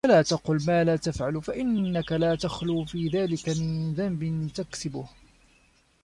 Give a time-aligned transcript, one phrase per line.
[0.05, 5.05] وَلَا تَقُلْ مَا لَا تَفْعَلُ فَإِنَّك لَا تَخْلُو فِي ذَلِكَ مِنْ ذَنْبٍ تَكْسِبُهُ